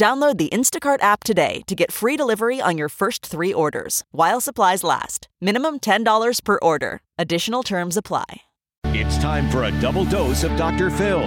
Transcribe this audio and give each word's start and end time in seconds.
Download 0.00 0.38
the 0.38 0.48
Instacart 0.48 1.02
app 1.02 1.24
today 1.24 1.60
to 1.66 1.74
get 1.74 1.92
free 1.92 2.16
delivery 2.16 2.58
on 2.58 2.78
your 2.78 2.88
first 2.88 3.26
three 3.26 3.52
orders 3.52 4.02
while 4.12 4.40
supplies 4.40 4.82
last. 4.82 5.28
Minimum 5.42 5.80
$10 5.80 6.42
per 6.42 6.58
order. 6.62 7.02
Additional 7.18 7.62
terms 7.62 7.98
apply. 7.98 8.40
It's 8.84 9.18
time 9.18 9.50
for 9.50 9.64
a 9.64 9.70
double 9.78 10.06
dose 10.06 10.42
of 10.42 10.56
Dr. 10.56 10.88
Phil. 10.88 11.20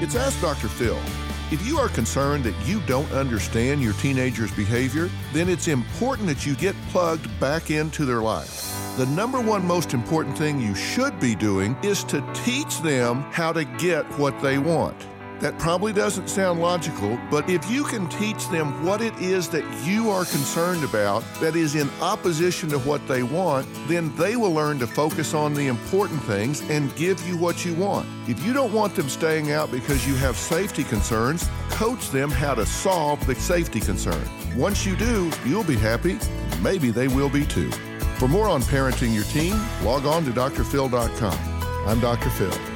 It's 0.00 0.16
Ask 0.16 0.40
Dr. 0.40 0.68
Phil. 0.68 0.98
If 1.52 1.66
you 1.66 1.76
are 1.76 1.90
concerned 1.90 2.44
that 2.44 2.54
you 2.66 2.80
don't 2.86 3.12
understand 3.12 3.82
your 3.82 3.92
teenager's 3.92 4.52
behavior, 4.52 5.10
then 5.34 5.50
it's 5.50 5.68
important 5.68 6.28
that 6.28 6.46
you 6.46 6.54
get 6.54 6.74
plugged 6.88 7.28
back 7.38 7.70
into 7.70 8.06
their 8.06 8.22
life. 8.22 8.72
The 8.96 9.04
number 9.04 9.38
one 9.38 9.66
most 9.66 9.92
important 9.92 10.38
thing 10.38 10.62
you 10.62 10.74
should 10.74 11.20
be 11.20 11.34
doing 11.34 11.76
is 11.82 12.04
to 12.04 12.26
teach 12.32 12.80
them 12.80 13.20
how 13.32 13.52
to 13.52 13.64
get 13.66 14.06
what 14.18 14.40
they 14.40 14.56
want. 14.56 14.96
That 15.40 15.58
probably 15.58 15.92
doesn't 15.92 16.28
sound 16.28 16.60
logical, 16.60 17.18
but 17.30 17.48
if 17.50 17.70
you 17.70 17.84
can 17.84 18.08
teach 18.08 18.48
them 18.48 18.84
what 18.84 19.02
it 19.02 19.14
is 19.18 19.50
that 19.50 19.64
you 19.86 20.10
are 20.10 20.24
concerned 20.24 20.82
about 20.82 21.22
that 21.40 21.54
is 21.56 21.74
in 21.74 21.90
opposition 22.00 22.70
to 22.70 22.78
what 22.78 23.06
they 23.06 23.22
want, 23.22 23.66
then 23.86 24.14
they 24.16 24.36
will 24.36 24.52
learn 24.52 24.78
to 24.78 24.86
focus 24.86 25.34
on 25.34 25.52
the 25.52 25.66
important 25.66 26.22
things 26.22 26.62
and 26.70 26.94
give 26.96 27.20
you 27.28 27.36
what 27.36 27.66
you 27.66 27.74
want. 27.74 28.08
If 28.26 28.44
you 28.46 28.54
don't 28.54 28.72
want 28.72 28.94
them 28.94 29.10
staying 29.10 29.52
out 29.52 29.70
because 29.70 30.08
you 30.08 30.14
have 30.14 30.36
safety 30.36 30.84
concerns, 30.84 31.46
coach 31.68 32.10
them 32.10 32.30
how 32.30 32.54
to 32.54 32.64
solve 32.64 33.24
the 33.26 33.34
safety 33.34 33.80
concern. 33.80 34.26
Once 34.56 34.86
you 34.86 34.96
do, 34.96 35.30
you'll 35.44 35.64
be 35.64 35.76
happy. 35.76 36.18
Maybe 36.62 36.90
they 36.90 37.08
will 37.08 37.28
be 37.28 37.44
too. 37.44 37.70
For 38.18 38.26
more 38.26 38.48
on 38.48 38.62
parenting 38.62 39.14
your 39.14 39.24
teen, 39.24 39.54
log 39.82 40.06
on 40.06 40.24
to 40.24 40.30
drphil.com. 40.30 41.38
I'm 41.86 42.00
Dr. 42.00 42.30
Phil. 42.30 42.75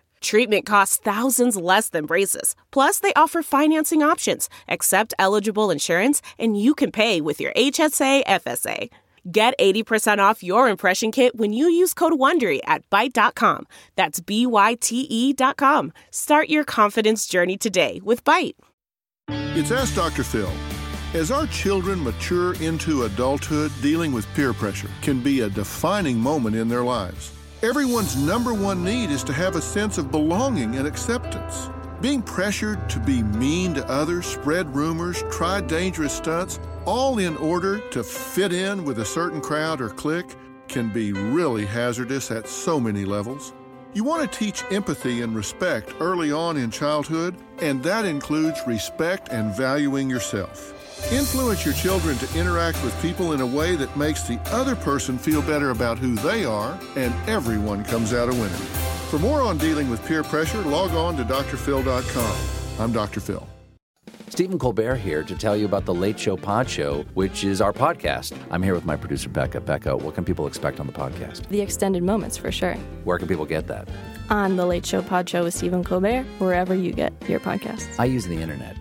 Treatment 0.21 0.65
costs 0.65 0.97
thousands 0.97 1.57
less 1.57 1.89
than 1.89 2.05
braces. 2.05 2.55
Plus, 2.71 2.99
they 2.99 3.13
offer 3.15 3.43
financing 3.43 4.01
options, 4.03 4.49
accept 4.67 5.13
eligible 5.19 5.71
insurance, 5.71 6.21
and 6.39 6.59
you 6.59 6.73
can 6.73 6.91
pay 6.91 7.21
with 7.21 7.41
your 7.41 7.51
HSA 7.53 8.23
FSA. 8.25 8.89
Get 9.31 9.57
80% 9.59 10.17
off 10.19 10.41
your 10.41 10.67
impression 10.67 11.11
kit 11.11 11.35
when 11.35 11.53
you 11.53 11.69
use 11.69 11.93
code 11.93 12.13
WONDERY 12.13 12.61
at 12.65 12.89
Byte.com. 12.89 13.67
That's 13.95 14.19
B-Y-T-E 14.19 15.33
dot 15.33 15.57
com. 15.57 15.93
Start 16.09 16.49
your 16.49 16.63
confidence 16.63 17.27
journey 17.27 17.57
today 17.57 18.01
with 18.03 18.23
Byte. 18.23 18.55
It's 19.27 19.71
Ask 19.71 19.95
Dr. 19.95 20.23
Phil. 20.23 20.51
As 21.13 21.29
our 21.29 21.45
children 21.47 22.03
mature 22.03 22.55
into 22.55 23.03
adulthood, 23.03 23.71
dealing 23.81 24.11
with 24.11 24.31
peer 24.33 24.53
pressure 24.53 24.89
can 25.01 25.19
be 25.19 25.41
a 25.41 25.49
defining 25.49 26.17
moment 26.17 26.55
in 26.55 26.67
their 26.67 26.83
lives. 26.83 27.31
Everyone's 27.63 28.15
number 28.15 28.55
one 28.55 28.83
need 28.83 29.11
is 29.11 29.23
to 29.23 29.33
have 29.33 29.55
a 29.55 29.61
sense 29.61 29.99
of 29.99 30.09
belonging 30.09 30.77
and 30.77 30.87
acceptance. 30.87 31.69
Being 32.01 32.23
pressured 32.23 32.89
to 32.89 32.99
be 32.99 33.21
mean 33.21 33.75
to 33.75 33.87
others, 33.87 34.25
spread 34.25 34.75
rumors, 34.75 35.23
try 35.29 35.61
dangerous 35.61 36.13
stunts, 36.13 36.59
all 36.85 37.19
in 37.19 37.37
order 37.37 37.77
to 37.89 38.03
fit 38.03 38.51
in 38.51 38.83
with 38.83 38.97
a 38.97 39.05
certain 39.05 39.41
crowd 39.41 39.79
or 39.79 39.89
clique, 39.89 40.35
can 40.67 40.91
be 40.91 41.13
really 41.13 41.67
hazardous 41.67 42.31
at 42.31 42.47
so 42.47 42.79
many 42.79 43.05
levels. 43.05 43.53
You 43.93 44.05
want 44.05 44.23
to 44.23 44.39
teach 44.39 44.63
empathy 44.71 45.21
and 45.21 45.35
respect 45.35 45.93
early 45.99 46.31
on 46.31 46.57
in 46.57 46.71
childhood, 46.71 47.37
and 47.59 47.83
that 47.83 48.05
includes 48.05 48.59
respect 48.65 49.29
and 49.29 49.55
valuing 49.55 50.09
yourself. 50.09 50.90
Influence 51.09 51.65
your 51.65 51.73
children 51.73 52.17
to 52.19 52.39
interact 52.39 52.81
with 52.83 52.99
people 53.01 53.33
in 53.33 53.41
a 53.41 53.45
way 53.45 53.75
that 53.75 53.95
makes 53.97 54.23
the 54.23 54.39
other 54.51 54.75
person 54.75 55.17
feel 55.17 55.41
better 55.41 55.71
about 55.71 55.97
who 55.97 56.15
they 56.15 56.45
are, 56.45 56.79
and 56.95 57.13
everyone 57.27 57.83
comes 57.83 58.13
out 58.13 58.29
a 58.29 58.31
winner. 58.31 58.47
For 59.09 59.19
more 59.19 59.41
on 59.41 59.57
dealing 59.57 59.89
with 59.89 60.05
peer 60.05 60.23
pressure, 60.23 60.61
log 60.61 60.91
on 60.91 61.17
to 61.17 61.23
drphil.com. 61.23 62.79
I'm 62.79 62.93
Dr. 62.93 63.19
Phil. 63.19 63.45
Stephen 64.29 64.57
Colbert 64.57 64.95
here 64.95 65.23
to 65.23 65.35
tell 65.35 65.57
you 65.57 65.65
about 65.65 65.83
the 65.83 65.93
Late 65.93 66.17
Show 66.17 66.37
Pod 66.37 66.69
Show, 66.69 67.03
which 67.15 67.43
is 67.43 67.59
our 67.59 67.73
podcast. 67.73 68.33
I'm 68.49 68.63
here 68.63 68.73
with 68.73 68.85
my 68.85 68.95
producer, 68.95 69.27
Becca. 69.27 69.59
Becca, 69.59 69.97
what 69.97 70.15
can 70.15 70.23
people 70.23 70.47
expect 70.47 70.79
on 70.79 70.87
the 70.87 70.93
podcast? 70.93 71.45
The 71.49 71.59
extended 71.59 72.03
moments, 72.03 72.37
for 72.37 72.49
sure. 72.49 72.75
Where 73.03 73.17
can 73.17 73.27
people 73.27 73.45
get 73.45 73.67
that? 73.67 73.89
On 74.29 74.55
the 74.55 74.65
Late 74.65 74.85
Show 74.85 75.01
Pod 75.01 75.27
Show 75.27 75.43
with 75.43 75.53
Stephen 75.53 75.83
Colbert, 75.83 76.23
wherever 76.37 76.73
you 76.73 76.93
get 76.93 77.11
your 77.27 77.41
podcasts. 77.41 77.89
I 77.99 78.05
use 78.05 78.25
the 78.25 78.41
internet. 78.41 78.77